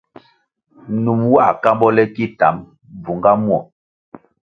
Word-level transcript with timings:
Num 1.03 1.19
nwā 1.25 1.47
kambo 1.65 1.87
le 1.95 2.03
ki 2.15 2.25
tam, 2.39 2.55
bvunga 3.01 3.33
muo. 3.43 3.59